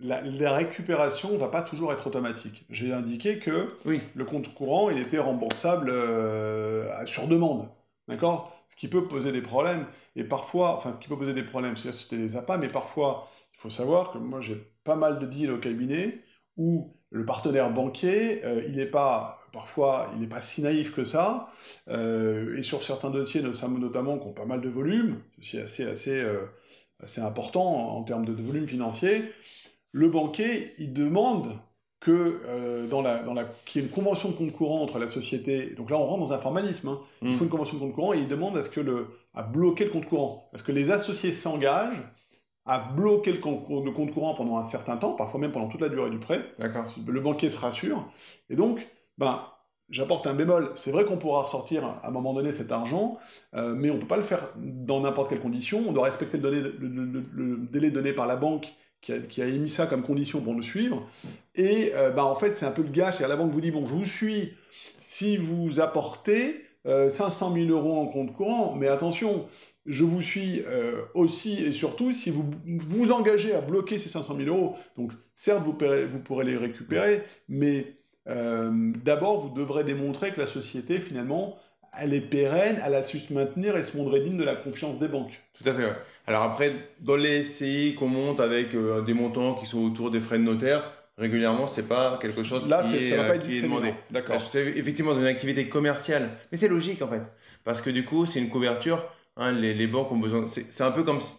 la, 0.00 0.54
récupération 0.54 1.32
ne 1.32 1.38
va 1.38 1.48
pas 1.48 1.62
toujours 1.62 1.92
être 1.92 2.06
automatique. 2.06 2.64
J'ai 2.70 2.92
indiqué 2.92 3.38
que 3.38 3.76
oui. 3.84 4.00
le 4.14 4.24
compte 4.24 4.52
courant, 4.54 4.90
il 4.90 4.98
était 4.98 5.18
remboursable 5.18 5.88
euh, 5.90 7.06
sur 7.06 7.28
demande. 7.28 7.68
D'accord? 8.08 8.52
Ce 8.66 8.76
qui 8.76 8.88
peut 8.88 9.08
poser 9.08 9.32
des 9.32 9.42
problèmes. 9.42 9.86
Et 10.14 10.24
parfois, 10.24 10.76
enfin, 10.76 10.92
ce 10.92 10.98
qui 10.98 11.08
peut 11.08 11.16
poser 11.16 11.34
des 11.34 11.42
problèmes, 11.42 11.76
c'est 11.76 11.92
c'était 11.92 12.16
les 12.16 12.36
appâts, 12.36 12.58
mais 12.58 12.68
parfois, 12.68 13.28
il 13.54 13.60
faut 13.60 13.70
savoir 13.70 14.12
que 14.12 14.18
moi, 14.18 14.40
j'ai 14.40 14.56
pas 14.84 14.96
mal 14.96 15.18
de 15.18 15.26
deals 15.26 15.50
au 15.50 15.58
cabinet 15.58 16.20
où 16.56 16.92
le 17.10 17.24
partenaire 17.24 17.72
banquier, 17.72 18.44
euh, 18.44 18.62
il 18.68 18.76
n'est 18.76 18.86
pas, 18.86 19.38
parfois, 19.52 20.10
il 20.14 20.20
n'est 20.20 20.26
pas 20.26 20.40
si 20.40 20.62
naïf 20.62 20.94
que 20.94 21.04
ça. 21.04 21.50
Euh, 21.88 22.56
et 22.56 22.62
sur 22.62 22.82
certains 22.82 23.10
dossiers, 23.10 23.42
notamment, 23.42 24.18
qui 24.18 24.26
ont 24.26 24.32
pas 24.32 24.46
mal 24.46 24.60
de 24.60 24.68
volume, 24.68 25.20
c'est 25.40 25.62
assez, 25.62 25.84
assez, 25.84 26.24
assez 27.00 27.20
important 27.20 27.96
en 27.96 28.02
termes 28.02 28.24
de 28.24 28.32
volume 28.32 28.66
financier, 28.66 29.24
le 29.92 30.08
banquier, 30.08 30.72
il 30.78 30.92
demande 30.92 31.58
que 32.00 32.40
euh, 32.46 32.86
dans 32.86 33.02
la, 33.02 33.22
dans 33.22 33.34
la, 33.34 33.44
qu'il 33.64 33.80
y 33.80 33.84
ait 33.84 33.88
une 33.88 33.94
convention 33.94 34.30
de 34.30 34.34
compte 34.34 34.52
courant 34.52 34.82
entre 34.82 34.98
la 34.98 35.08
société. 35.08 35.74
Donc 35.76 35.90
là, 35.90 35.96
on 35.96 36.04
rentre 36.04 36.28
dans 36.28 36.32
un 36.32 36.38
formalisme. 36.38 36.88
Hein. 36.88 37.00
Il 37.22 37.34
faut 37.34 37.44
mm. 37.44 37.46
une 37.46 37.50
convention 37.50 37.76
de 37.76 37.80
compte 37.80 37.94
courant 37.94 38.12
et 38.12 38.18
il 38.18 38.28
demande 38.28 38.56
à 38.56 38.62
ce 38.62 38.70
que 38.70 38.80
le, 38.80 39.08
à 39.34 39.42
bloquer 39.42 39.84
le 39.84 39.90
compte 39.90 40.06
courant, 40.06 40.48
parce 40.52 40.62
que 40.62 40.72
les 40.72 40.90
associés 40.90 41.32
s'engagent 41.32 42.02
à 42.66 42.80
bloquer 42.80 43.32
le 43.32 43.38
compte, 43.38 43.68
le 43.68 43.92
compte 43.92 44.12
courant 44.12 44.34
pendant 44.34 44.58
un 44.58 44.64
certain 44.64 44.96
temps, 44.96 45.12
parfois 45.12 45.40
même 45.40 45.52
pendant 45.52 45.68
toute 45.68 45.80
la 45.80 45.88
durée 45.88 46.10
du 46.10 46.18
prêt. 46.18 46.44
D'accord. 46.58 46.92
Le 47.06 47.20
banquier 47.20 47.48
se 47.48 47.56
rassure. 47.56 48.02
Et 48.50 48.56
donc, 48.56 48.86
ben, 49.18 49.40
J'apporte 49.88 50.26
un 50.26 50.34
bémol. 50.34 50.72
C'est 50.74 50.90
vrai 50.90 51.04
qu'on 51.04 51.16
pourra 51.16 51.42
ressortir 51.42 51.84
à 51.84 52.08
un 52.08 52.10
moment 52.10 52.34
donné 52.34 52.50
cet 52.50 52.72
argent, 52.72 53.18
euh, 53.54 53.72
mais 53.72 53.88
on 53.90 53.94
ne 53.94 54.00
peut 54.00 54.08
pas 54.08 54.16
le 54.16 54.24
faire 54.24 54.48
dans 54.56 55.00
n'importe 55.00 55.28
quelle 55.28 55.40
condition. 55.40 55.84
On 55.86 55.92
doit 55.92 56.04
respecter 56.04 56.38
le, 56.38 56.50
le, 56.50 57.22
le, 57.32 57.56
délai 57.70 57.92
donné 57.92 58.12
par 58.12 58.26
la 58.26 58.34
banque 58.34 58.72
qui 59.28 59.42
a, 59.42 59.46
émis 59.46 59.70
ça 59.70 59.86
comme 59.86 60.02
condition 60.02 60.40
pour 60.40 60.54
nous 60.54 60.62
suivre. 60.62 61.06
Et 61.54 61.92
euh, 61.94 62.10
bah, 62.10 62.24
en 62.24 62.34
fait, 62.34 62.54
c'est 62.54 62.66
un 62.66 62.70
peu 62.70 62.82
le 62.82 62.90
gage. 62.90 63.16
C'est-à-dire 63.16 63.36
la 63.36 63.42
banque 63.42 63.52
vous 63.52 63.60
dit, 63.60 63.70
bon, 63.70 63.86
je 63.86 63.94
vous 63.94 64.04
suis 64.04 64.54
si 64.98 65.36
vous 65.36 65.80
apportez 65.80 66.64
500 66.84 67.52
euh, 67.52 67.66
000 67.66 67.70
euros 67.70 67.98
en 68.00 68.06
compte 68.06 68.32
courant, 68.32 68.74
mais 68.74 68.88
attention, 68.88 69.46
je 69.86 70.04
vous 70.04 70.20
suis 70.20 70.62
euh, 70.66 71.02
aussi 71.14 71.64
et 71.64 71.72
surtout 71.72 72.12
si 72.12 72.30
vous 72.30 72.44
vous 72.64 73.12
engagez 73.12 73.54
à 73.54 73.60
bloquer 73.60 73.98
ces 73.98 74.08
500 74.08 74.36
000 74.36 74.48
euros. 74.48 74.76
Donc, 74.96 75.12
certes, 75.34 75.62
vous, 75.62 75.76
vous 76.08 76.18
pourrez 76.18 76.44
les 76.44 76.56
récupérer, 76.56 77.22
mais 77.48 77.94
d'abord, 78.26 79.38
vous 79.38 79.54
devrez 79.54 79.84
démontrer 79.84 80.32
que 80.32 80.40
la 80.40 80.48
société, 80.48 80.98
finalement, 80.98 81.58
elle 81.98 82.14
est 82.14 82.20
pérenne, 82.20 82.80
elle 82.84 82.94
a 82.94 83.02
su 83.02 83.18
se 83.18 83.32
maintenir 83.32 83.76
et 83.76 83.82
se 83.82 83.96
montrer 83.96 84.20
digne 84.20 84.36
de 84.36 84.44
la 84.44 84.56
confiance 84.56 84.98
des 84.98 85.08
banques. 85.08 85.40
Tout 85.54 85.68
à 85.68 85.74
fait. 85.74 85.92
Alors 86.26 86.42
après, 86.42 86.72
dans 87.00 87.16
les 87.16 87.42
SCI 87.42 87.94
qu'on 87.98 88.08
monte 88.08 88.40
avec 88.40 88.74
euh, 88.74 89.02
des 89.02 89.14
montants 89.14 89.54
qui 89.54 89.66
sont 89.66 89.84
autour 89.84 90.10
des 90.10 90.20
frais 90.20 90.38
de 90.38 90.44
notaire, 90.44 90.92
régulièrement, 91.18 91.66
c'est 91.66 91.88
pas 91.88 92.18
quelque 92.20 92.42
chose 92.42 92.68
Là, 92.68 92.82
qui, 92.82 92.96
est, 92.96 93.04
ça 93.04 93.16
va 93.16 93.24
pas 93.24 93.36
être 93.36 93.62
demandé. 93.62 93.94
D'accord. 94.10 94.40
C'est 94.50 94.66
effectivement 94.66 95.16
une 95.16 95.26
activité 95.26 95.68
commerciale, 95.68 96.30
mais 96.50 96.58
c'est 96.58 96.68
logique 96.68 97.02
en 97.02 97.08
fait, 97.08 97.22
parce 97.64 97.80
que 97.80 97.90
du 97.90 98.04
coup, 98.04 98.26
c'est 98.26 98.40
une 98.40 98.50
couverture. 98.50 99.06
Hein, 99.36 99.52
les, 99.52 99.86
banques 99.86 100.10
ont 100.12 100.18
besoin. 100.18 100.46
C'est 100.46 100.82
un 100.82 100.90
peu 100.90 101.04
comme 101.04 101.20
si, 101.20 101.34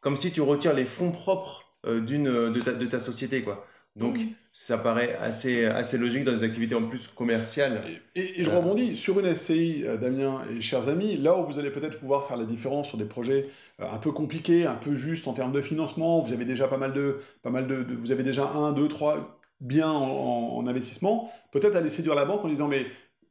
comme 0.00 0.16
si 0.16 0.30
tu 0.30 0.42
retires 0.42 0.74
les 0.74 0.84
fonds 0.84 1.10
propres 1.10 1.64
euh, 1.86 2.00
d'une 2.00 2.24
de 2.24 2.60
ta, 2.60 2.72
de 2.72 2.86
ta 2.86 3.00
société, 3.00 3.42
quoi. 3.42 3.66
Donc, 3.96 4.18
ça 4.52 4.78
paraît 4.78 5.16
assez, 5.16 5.64
assez 5.64 5.98
logique 5.98 6.24
dans 6.24 6.36
des 6.36 6.44
activités 6.44 6.74
en 6.74 6.82
plus 6.82 7.08
commerciales. 7.08 7.82
Et, 8.14 8.42
je 8.42 8.50
rebondis 8.50 8.96
sur 8.96 9.18
une 9.18 9.34
SCI, 9.34 9.84
euh, 9.84 9.96
Damien 9.96 10.42
et 10.50 10.60
chers 10.60 10.88
amis, 10.88 11.16
là 11.16 11.36
où 11.36 11.44
vous 11.44 11.58
allez 11.58 11.70
peut-être 11.70 11.98
pouvoir 11.98 12.26
faire 12.26 12.36
la 12.36 12.44
différence 12.44 12.88
sur 12.88 12.98
des 12.98 13.04
projets 13.04 13.48
euh, 13.80 13.86
un 13.90 13.98
peu 13.98 14.12
compliqués, 14.12 14.66
un 14.66 14.74
peu 14.74 14.96
justes 14.96 15.26
en 15.28 15.32
termes 15.32 15.52
de 15.52 15.60
financement, 15.60 16.20
vous 16.20 16.32
avez 16.32 16.44
déjà 16.44 16.68
pas 16.68 16.76
mal 16.76 16.92
de, 16.92 17.18
pas 17.42 17.50
mal 17.50 17.66
de, 17.66 17.84
vous 17.94 18.12
avez 18.12 18.22
déjà 18.22 18.48
un, 18.48 18.72
deux, 18.72 18.88
trois 18.88 19.40
biens 19.60 19.90
en, 19.90 20.66
investissement, 20.66 21.30
peut-être 21.52 21.76
aller 21.76 21.90
séduire 21.90 22.14
la 22.14 22.24
banque 22.24 22.44
en 22.44 22.48
disant 22.48 22.68
mais 22.68 22.86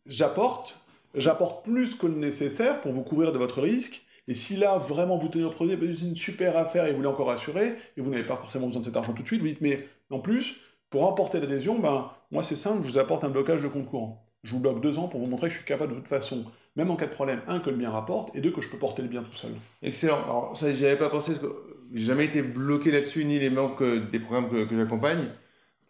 j'apporte, 0.06 0.80
j'apporte 1.16 1.66
plus 1.66 1.96
que 1.96 2.06
le 2.06 2.16
nécessaire 2.16 2.82
pour 2.82 2.92
vous 2.92 3.04
couvrir 3.04 3.32
de 3.32 3.38
votre 3.38 3.62
risque. 3.62 4.06
Et 4.28 4.34
si 4.36 4.58
là, 4.58 4.78
vraiment, 4.78 5.18
vous 5.18 5.28
tenez 5.28 5.44
au 5.44 5.50
projet, 5.50 5.76
c'est 5.82 6.06
une 6.06 6.16
super 6.16 6.56
affaire 6.56 6.86
et 6.86 6.92
vous 6.92 6.98
voulez 6.98 7.10
encore 7.10 7.32
assurer, 7.32 7.74
et 7.98 8.02
vous 8.02 8.12
n'avez 8.12 8.26
pas 8.26 8.36
forcément 8.36 8.68
besoin 8.68 8.82
de 8.82 8.86
cet 8.86 8.96
argent 8.96 9.14
tout 9.14 9.24
de 9.24 9.28
suite, 9.28 9.42
vous 9.42 9.48
dites, 9.48 9.62
mais 9.62 9.88
en 10.10 10.20
plus, 10.20 10.58
pour 10.90 11.08
emporter 11.08 11.40
l'adhésion, 11.40 11.80
ben, 11.80 12.12
moi 12.32 12.44
c'est 12.44 12.56
simple, 12.56 12.82
je 12.84 12.92
vous 12.92 12.98
apporte 12.98 13.24
un 13.24 13.30
blocage 13.30 13.62
de 13.62 13.68
compte 13.68 13.88
courant. 13.88 14.26
Je 14.44 14.52
vous 14.52 14.60
bloque 14.60 14.82
deux 14.82 14.98
ans 14.98 15.08
pour 15.08 15.20
vous 15.20 15.28
montrer 15.28 15.48
que 15.48 15.54
je 15.54 15.58
suis 15.58 15.68
capable 15.68 15.94
de 15.94 15.98
toute 15.98 16.08
façon, 16.08 16.46
même 16.76 16.90
en 16.90 16.96
cas 16.96 17.08
de 17.08 17.12
problème, 17.12 17.42
un, 17.48 17.60
que 17.60 17.70
le 17.70 17.76
bien 17.76 17.92
rapporte, 17.92 18.36
et 18.36 18.42
deux, 18.42 18.52
que 18.52 18.62
je 18.62 18.70
peux 18.70 18.78
porter 18.78 19.02
le 19.02 19.10
bien 19.10 19.22
tout 19.22 19.34
seul. 19.34 19.52
Excellent. 19.82 20.24
Alors 20.24 20.52
ça, 20.56 20.72
j'y 20.72 20.86
avais 20.86 20.98
pas 20.98 21.10
pensé, 21.10 21.34
parce 21.34 21.44
que 21.44 21.54
j'ai 21.94 22.06
jamais 22.06 22.26
été 22.26 22.42
bloqué 22.42 22.92
là-dessus, 22.92 23.26
ni 23.26 23.40
les 23.40 23.50
membres 23.50 23.98
des 24.12 24.20
programmes 24.20 24.50
que, 24.50 24.76
j'accompagne. 24.76 25.28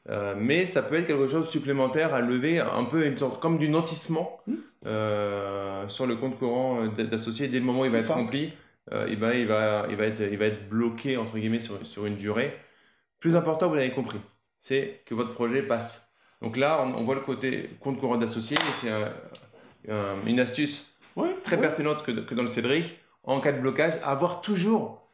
Euh, 0.09 0.33
mais 0.35 0.65
ça 0.65 0.81
peut 0.81 0.95
être 0.95 1.05
quelque 1.05 1.27
chose 1.27 1.45
de 1.45 1.51
supplémentaire 1.51 2.15
à 2.15 2.21
lever, 2.21 2.59
un 2.59 2.85
peu 2.85 3.05
une 3.05 3.17
sorte 3.17 3.39
comme 3.39 3.59
du 3.59 3.69
nantissement 3.69 4.39
hmm. 4.47 4.53
euh, 4.88 5.88
sur 5.88 6.07
le 6.07 6.15
compte 6.15 6.39
courant 6.39 6.88
d'associé 6.88 7.47
dès 7.47 7.59
le 7.59 7.65
moment 7.65 7.81
où 7.81 7.85
il 7.85 7.91
va 7.91 7.99
être 7.99 8.11
rempli. 8.11 8.53
Euh, 8.91 9.05
il, 9.07 9.17
va, 9.17 9.35
il, 9.35 9.45
va, 9.45 9.85
il, 9.89 9.95
va 9.95 10.05
être, 10.05 10.21
il 10.21 10.38
va 10.38 10.45
être 10.45 10.67
bloqué 10.67 11.17
entre 11.17 11.38
guillemets 11.38 11.59
sur, 11.59 11.85
sur 11.85 12.07
une 12.07 12.15
durée. 12.15 12.57
Plus 13.19 13.35
important, 13.35 13.67
vous 13.67 13.75
l'avez 13.75 13.91
compris, 13.91 14.19
c'est 14.59 15.01
que 15.05 15.13
votre 15.13 15.33
projet 15.33 15.61
passe. 15.61 16.09
Donc 16.41 16.55
là, 16.55 16.81
on, 16.83 17.03
voit 17.03 17.15
le 17.15 17.21
côté 17.21 17.69
compte 17.81 17.99
courant 17.99 18.17
d'associé 18.17 18.55
et 18.55 18.73
c'est 18.79 18.89
une 20.25 20.39
astuce 20.39 20.89
très 21.43 21.59
pertinente 21.59 22.03
que, 22.03 22.33
dans 22.33 22.43
le 22.43 22.47
Cédric, 22.47 22.97
en 23.23 23.41
cas 23.41 23.51
de 23.51 23.59
blocage, 23.59 23.93
avoir 24.03 24.41
toujours 24.41 25.09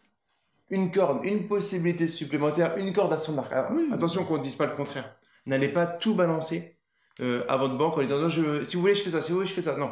une 0.69 0.91
corde, 0.91 1.25
une 1.25 1.47
possibilité 1.47 2.07
supplémentaire, 2.07 2.77
une 2.77 2.93
corde 2.93 3.13
à 3.13 3.17
son 3.17 3.37
arc. 3.37 3.51
Attention 3.91 4.23
qu'on 4.23 4.37
ne 4.37 4.43
dise 4.43 4.55
pas 4.55 4.67
le 4.67 4.75
contraire. 4.75 5.15
N'allez 5.45 5.69
pas 5.69 5.85
tout 5.85 6.15
balancer 6.15 6.77
euh, 7.21 7.43
à 7.47 7.57
votre 7.57 7.77
banque 7.77 7.97
en 7.97 8.01
disant 8.01 8.19
non, 8.19 8.29
je, 8.29 8.63
si 8.63 8.75
vous 8.75 8.81
voulez, 8.81 8.95
je 8.95 9.03
fais 9.03 9.11
ça, 9.11 9.21
si 9.21 9.31
vous 9.31 9.37
voulez, 9.37 9.47
je 9.47 9.53
fais 9.53 9.61
ça. 9.61 9.77
Non. 9.77 9.91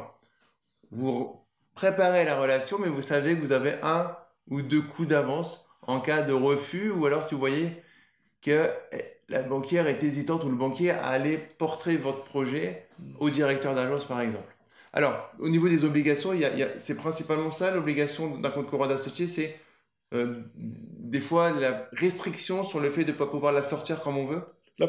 Vous 0.92 1.42
préparez 1.76 2.26
la 2.26 2.40
relation, 2.40 2.78
mais 2.80 2.90
vous 2.90 3.02
savez 3.02 3.36
que 3.36 3.42
vous 3.42 3.52
avez 3.52 3.76
un 3.82 4.16
ou 4.50 4.62
deux 4.62 4.82
coups 4.82 5.08
d'avance 5.08 5.68
en 5.84 6.00
cas 6.00 6.22
de 6.22 6.34
refus 6.34 6.92
ou 6.92 7.06
alors 7.06 7.24
si 7.24 7.34
vous 7.34 7.40
voyez 7.40 7.84
que 8.44 8.70
la 9.30 9.42
banquière 9.42 9.88
est 9.88 10.04
hésitante 10.04 10.44
ou 10.44 10.50
le 10.50 10.56
banquier 10.56 10.92
à 10.92 11.08
aller 11.08 11.38
porter 11.38 11.98
votre 11.98 12.24
projet 12.24 12.86
au 13.20 13.30
directeur 13.30 13.74
d'agence, 13.74 14.06
par 14.06 14.22
exemple. 14.22 14.56
Alors, 14.92 15.32
au 15.40 15.50
niveau 15.50 15.70
des 15.70 15.86
obligations, 15.86 16.32
c'est 16.78 16.96
principalement 16.96 17.52
ça, 17.52 17.74
l'obligation 17.74 18.38
d'un 18.38 18.52
compte 18.52 18.68
courant 18.68 18.88
d'associé, 18.88 19.26
c'est 19.26 19.58
euh, 20.14 20.44
des 20.56 21.22
fois 21.22 21.52
la 21.52 21.90
restriction 21.94 22.64
sur 22.64 22.80
le 22.80 22.92
fait 22.92 23.04
de 23.04 23.12
ne 23.12 23.18
pas 23.18 23.26
pouvoir 23.26 23.52
la 23.52 23.64
sortir 23.64 24.02
comme 24.02 24.18
on 24.18 24.28
veut 24.28 24.44
la, 24.80 24.88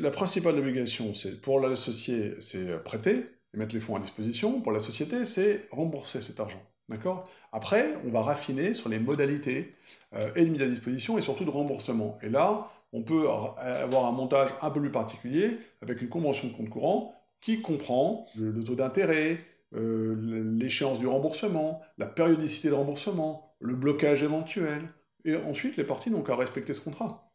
la 0.00 0.10
principale 0.10 0.58
obligation, 0.58 1.14
c'est 1.14 1.40
pour 1.40 1.60
l'associé, 1.60 2.34
c'est 2.40 2.82
prêter 2.82 3.24
et 3.52 3.58
mettre 3.58 3.74
les 3.74 3.80
fonds 3.80 3.96
à 3.96 4.00
disposition. 4.00 4.60
Pour 4.62 4.72
la 4.72 4.80
société, 4.80 5.24
c'est 5.24 5.68
rembourser 5.70 6.22
cet 6.22 6.40
argent. 6.40 6.62
D'accord? 6.88 7.24
Après, 7.52 7.94
on 8.04 8.10
va 8.10 8.22
raffiner 8.22 8.74
sur 8.74 8.88
les 8.88 8.98
modalités 8.98 9.74
euh, 10.14 10.30
et 10.34 10.44
de 10.44 10.50
mise 10.50 10.62
à 10.62 10.66
disposition 10.66 11.16
et 11.18 11.22
surtout 11.22 11.44
de 11.44 11.50
remboursement. 11.50 12.18
Et 12.22 12.28
là, 12.28 12.70
on 12.92 13.02
peut 13.02 13.28
avoir 13.28 14.06
un 14.06 14.12
montage 14.12 14.50
un 14.60 14.70
peu 14.70 14.80
plus 14.80 14.90
particulier 14.90 15.58
avec 15.80 16.02
une 16.02 16.08
convention 16.08 16.48
de 16.48 16.52
compte 16.52 16.68
courant 16.68 17.14
qui 17.40 17.62
comprend 17.62 18.26
le, 18.36 18.62
taux 18.62 18.74
d'intérêt, 18.74 19.38
euh, 19.74 20.54
l'échéance 20.58 20.98
du 20.98 21.06
remboursement, 21.06 21.80
la 21.98 22.06
périodicité 22.06 22.68
de 22.68 22.74
remboursement, 22.74 23.54
le 23.60 23.74
blocage 23.74 24.22
éventuel. 24.22 24.88
Et 25.24 25.36
ensuite, 25.36 25.76
les 25.76 25.84
parties 25.84 26.10
n'ont 26.10 26.22
qu'à 26.22 26.36
respecter 26.36 26.74
ce 26.74 26.80
contrat. 26.80 27.30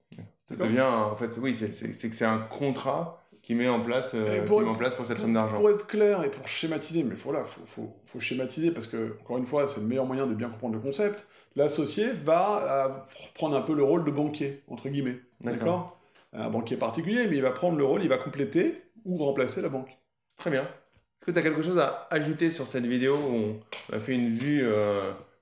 Ça 0.45 0.55
devient, 0.55 0.81
en 0.81 1.15
fait, 1.15 1.37
oui, 1.37 1.53
c'est 1.53 1.69
que 1.69 2.15
c'est 2.15 2.25
un 2.25 2.39
contrat 2.39 3.26
qui 3.41 3.55
met 3.55 3.67
en 3.67 3.79
place, 3.79 4.11
euh, 4.13 4.43
pour, 4.45 4.59
en 4.67 4.75
place 4.75 4.95
pour 4.95 5.05
cette 5.05 5.19
somme 5.19 5.33
d'argent. 5.33 5.57
Pour 5.57 5.69
être 5.69 5.87
clair 5.87 6.23
et 6.23 6.29
pour 6.29 6.47
schématiser, 6.47 7.03
mais 7.03 7.15
voilà, 7.15 7.45
il 7.45 7.67
faut, 7.67 7.93
faut, 8.05 8.19
schématiser 8.19 8.71
parce 8.71 8.87
que, 8.87 9.15
encore 9.21 9.37
une 9.37 9.45
fois, 9.45 9.67
c'est 9.67 9.79
le 9.79 9.87
meilleur 9.87 10.05
moyen 10.05 10.27
de 10.27 10.33
bien 10.33 10.49
comprendre 10.49 10.75
le 10.75 10.81
concept. 10.81 11.25
L'associé 11.55 12.11
va 12.11 12.87
euh, 12.87 13.21
prendre 13.35 13.55
un 13.55 13.61
peu 13.61 13.73
le 13.73 13.83
rôle 13.83 14.03
de 14.05 14.11
banquier, 14.11 14.63
entre 14.67 14.89
guillemets. 14.89 15.19
D'accord 15.41 15.99
Un 16.33 16.49
banquier 16.49 16.77
particulier, 16.77 17.27
mais 17.27 17.37
il 17.37 17.41
va 17.41 17.51
prendre 17.51 17.77
le 17.77 17.85
rôle, 17.85 18.03
il 18.03 18.09
va 18.09 18.17
compléter 18.17 18.81
ou 19.05 19.17
remplacer 19.17 19.61
la 19.61 19.69
banque. 19.69 19.97
Très 20.37 20.51
bien. 20.51 20.63
Est-ce 20.63 21.25
que 21.25 21.31
tu 21.31 21.39
as 21.39 21.41
quelque 21.41 21.61
chose 21.61 21.79
à 21.79 22.07
ajouter 22.11 22.51
sur 22.51 22.67
cette 22.67 22.85
vidéo 22.85 23.15
où 23.15 23.33
on 23.33 23.95
a 23.95 23.99
fait 23.99 24.13
une 24.13 24.29
vue 24.29 24.65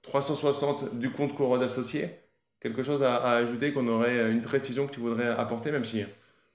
360 0.04 0.84
euh, 0.84 0.90
du 0.94 1.12
compte 1.12 1.36
courant 1.36 1.58
d'associé? 1.58 2.10
Quelque 2.60 2.84
chose 2.84 3.04
à, 3.04 3.16
à 3.16 3.36
ajouter 3.36 3.74
qu'on 3.74 3.88
aurait 3.88 4.32
une 4.32 4.42
précision 4.42 4.88
que 4.88 4.94
tu 4.94 5.00
voudrais 5.00 5.28
apporter, 5.28 5.72
même 5.72 5.86
si 5.86 6.04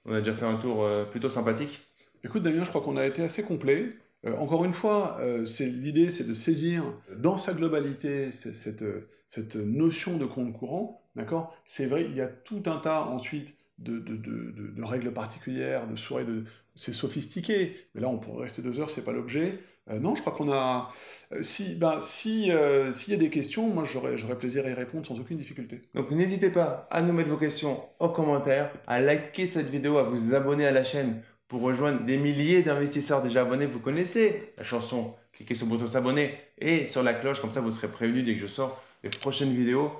on 0.04 0.14
a 0.14 0.20
déjà 0.20 0.34
fait 0.34 0.46
un 0.46 0.56
tour 0.56 0.84
euh, 0.84 1.04
plutôt 1.04 1.28
sympathique. 1.28 1.86
Écoute 2.24 2.42
Damien, 2.42 2.64
je 2.64 2.68
crois 2.68 2.82
qu'on 2.82 2.96
a 2.96 3.06
été 3.06 3.22
assez 3.22 3.42
complet. 3.42 3.90
Euh, 4.26 4.36
encore 4.36 4.64
une 4.64 4.74
fois, 4.74 5.18
euh, 5.20 5.44
l'idée 5.60 6.10
c'est 6.10 6.28
de 6.28 6.34
saisir 6.34 6.84
dans 7.16 7.38
sa 7.38 7.54
globalité 7.54 8.30
cette, 8.30 8.84
notion 9.56 10.16
de 10.16 10.26
compte 10.26 10.52
courant. 10.52 11.02
D'accord? 11.16 11.54
C'est 11.64 11.86
vrai, 11.86 12.04
il 12.04 12.16
y 12.16 12.20
a 12.20 12.28
tout 12.28 12.62
un 12.66 12.78
tas 12.78 13.02
ensuite 13.02 13.56
de, 13.78 13.98
de, 13.98 14.16
de, 14.16 14.72
de 14.76 14.82
règles 14.82 15.12
particulières, 15.12 15.86
de 15.86 16.22
de, 16.24 16.44
c'est 16.74 16.92
sophistiqué. 16.92 17.76
Mais 17.94 18.00
là, 18.00 18.08
on 18.08 18.18
pourrait 18.18 18.44
rester 18.44 18.62
deux 18.62 18.78
heures, 18.80 18.90
c'est 18.90 19.04
pas 19.04 19.12
l'objet. 19.12 19.58
Euh, 19.90 19.98
non, 19.98 20.14
je 20.14 20.20
crois 20.20 20.32
qu'on 20.32 20.52
a. 20.52 20.92
Euh, 21.32 21.42
si, 21.42 21.74
ben, 21.74 22.00
si, 22.00 22.50
euh, 22.50 22.92
s'il 22.92 23.12
y 23.12 23.16
a 23.16 23.18
des 23.18 23.30
questions, 23.30 23.66
moi, 23.68 23.84
j'aurais, 23.84 24.16
j'aurais 24.16 24.36
plaisir 24.36 24.64
à 24.64 24.70
y 24.70 24.74
répondre 24.74 25.06
sans 25.06 25.18
aucune 25.18 25.36
difficulté. 25.36 25.80
Donc, 25.94 26.10
n'hésitez 26.10 26.50
pas 26.50 26.88
à 26.90 27.02
nous 27.02 27.12
mettre 27.12 27.30
vos 27.30 27.36
questions 27.36 27.82
en 27.98 28.08
commentaire, 28.08 28.72
à 28.86 29.00
liker 29.00 29.46
cette 29.46 29.68
vidéo, 29.68 29.98
à 29.98 30.02
vous 30.02 30.34
abonner 30.34 30.66
à 30.66 30.72
la 30.72 30.84
chaîne 30.84 31.22
pour 31.48 31.62
rejoindre 31.62 32.04
des 32.04 32.16
milliers 32.16 32.62
d'investisseurs 32.62 33.22
déjà 33.22 33.42
abonnés. 33.42 33.66
Vous 33.66 33.80
connaissez 33.80 34.52
la 34.56 34.64
chanson. 34.64 35.14
Cliquez 35.32 35.54
sur 35.54 35.66
le 35.66 35.70
bouton 35.70 35.86
s'abonner 35.86 36.34
et 36.58 36.86
sur 36.86 37.02
la 37.02 37.14
cloche, 37.14 37.40
comme 37.40 37.50
ça, 37.50 37.60
vous 37.60 37.70
serez 37.70 37.88
prévenu 37.88 38.22
dès 38.22 38.34
que 38.34 38.40
je 38.40 38.46
sors 38.46 38.82
les 39.02 39.10
prochaines 39.10 39.54
vidéos. 39.54 39.90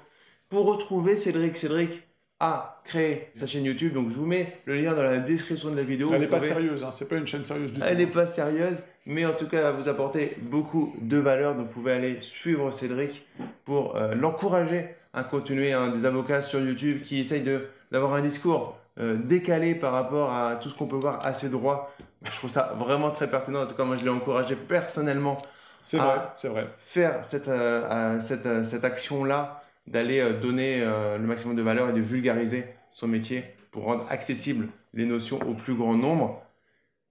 Pour 0.48 0.66
retrouver 0.66 1.16
Cédric, 1.16 1.56
Cédric, 1.56 2.02
a 2.40 2.80
créé 2.84 3.30
sa 3.34 3.46
chaîne 3.46 3.64
YouTube. 3.64 3.92
Donc 3.92 4.10
je 4.10 4.16
vous 4.16 4.26
mets 4.26 4.58
le 4.64 4.80
lien 4.80 4.94
dans 4.94 5.02
la 5.02 5.18
description 5.18 5.70
de 5.70 5.76
la 5.76 5.82
vidéo. 5.82 6.10
Elle 6.12 6.20
n'est 6.20 6.26
pas 6.26 6.40
sérieuse, 6.40 6.82
hein. 6.82 6.90
c'est 6.90 7.08
pas 7.08 7.16
une 7.16 7.26
chaîne 7.26 7.44
sérieuse 7.44 7.72
du 7.72 7.78
tout. 7.78 7.86
Elle 7.86 7.98
n'est 7.98 8.06
pas 8.06 8.26
sérieuse, 8.26 8.82
mais 9.06 9.26
en 9.26 9.34
tout 9.34 9.46
cas, 9.46 9.58
elle 9.58 9.64
va 9.64 9.72
vous 9.72 9.88
apporter 9.88 10.36
beaucoup 10.40 10.94
de 11.00 11.18
valeur. 11.18 11.54
Donc 11.54 11.66
vous 11.66 11.72
pouvez 11.72 11.92
aller 11.92 12.18
suivre 12.22 12.72
Cédric 12.72 13.26
pour 13.64 13.96
euh, 13.96 14.14
l'encourager 14.14 14.88
à 15.12 15.22
continuer 15.22 15.72
un 15.72 15.88
des 15.88 16.06
avocats 16.06 16.42
sur 16.42 16.60
YouTube 16.60 17.02
qui 17.02 17.20
essayent 17.20 17.44
d'avoir 17.92 18.14
un 18.14 18.22
discours 18.22 18.78
euh, 18.98 19.16
décalé 19.16 19.74
par 19.74 19.92
rapport 19.92 20.32
à 20.32 20.56
tout 20.56 20.70
ce 20.70 20.74
qu'on 20.74 20.86
peut 20.86 20.96
voir 20.96 21.24
à 21.26 21.34
ses 21.34 21.50
droits. 21.50 21.94
Je 22.22 22.30
trouve 22.30 22.50
ça 22.50 22.74
vraiment 22.78 23.10
très 23.10 23.28
pertinent. 23.28 23.62
En 23.62 23.66
tout 23.66 23.74
cas, 23.74 23.84
moi, 23.84 23.96
je 23.96 24.04
l'ai 24.04 24.10
encouragé 24.10 24.56
personnellement. 24.56 25.42
C'est 25.82 25.96
vrai, 25.96 26.20
c'est 26.34 26.48
vrai. 26.48 26.68
Faire 26.78 27.20
cette, 27.22 27.48
euh, 27.48 28.20
cette, 28.20 28.64
cette 28.64 28.84
action-là 28.84 29.62
d'aller 29.86 30.20
euh, 30.20 30.38
donner 30.38 30.82
euh, 30.82 31.18
le 31.18 31.26
maximum 31.26 31.56
de 31.56 31.62
valeur 31.62 31.90
et 31.90 31.92
de 31.92 32.00
vulgariser 32.00 32.64
son 32.90 33.08
métier 33.08 33.44
pour 33.70 33.84
rendre 33.84 34.06
accessibles 34.10 34.68
les 34.92 35.06
notions 35.06 35.40
au 35.48 35.54
plus 35.54 35.74
grand 35.74 35.94
nombre. 35.94 36.42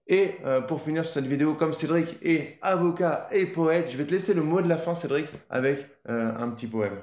Et 0.06 0.32
euh, 0.44 0.60
pour 0.60 0.82
finir 0.82 1.04
sur 1.04 1.14
cette 1.14 1.26
vidéo, 1.26 1.54
comme 1.54 1.72
Cédric 1.72 2.16
est 2.22 2.58
avocat 2.62 3.28
et 3.32 3.46
poète, 3.46 3.90
je 3.90 3.96
vais 3.96 4.06
te 4.06 4.12
laisser 4.12 4.34
le 4.34 4.42
mot 4.42 4.60
de 4.60 4.68
la 4.68 4.76
fin, 4.76 4.94
Cédric, 4.94 5.26
avec 5.48 5.86
un 6.06 6.50
petit 6.50 6.66
poème. 6.66 6.98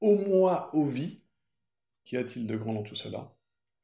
Au 0.00 0.16
moi, 0.16 0.70
ô 0.74 0.84
vie, 0.84 1.24
qu'y 2.04 2.16
a-t-il 2.16 2.46
de 2.46 2.56
grand 2.56 2.74
dans 2.74 2.82
tout 2.82 2.94
cela? 2.94 3.32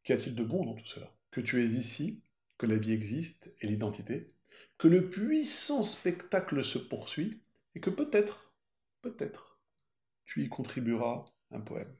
Qu'y 0.05 0.13
a-t-il 0.13 0.35
de 0.35 0.45
bon 0.45 0.65
dans 0.65 0.75
tout 0.75 0.87
cela? 0.87 1.11
Que 1.31 1.41
tu 1.41 1.63
es 1.63 1.67
ici, 1.67 2.23
que 2.59 2.67
la 2.67 2.77
vie 2.77 2.93
existe 2.93 3.51
et 3.61 3.67
l'identité, 3.67 4.33
que 4.79 4.89
le 4.89 5.09
puissant 5.09 5.83
spectacle 5.83 6.63
se 6.63 6.79
poursuit, 6.79 7.41
et 7.75 7.81
que 7.81 7.91
peut-être, 7.91 8.53
peut-être, 9.03 9.46
tu 10.27 10.43
y 10.45 10.49
contribueras 10.49 11.25
un 11.51 11.61
poème. 11.61 11.97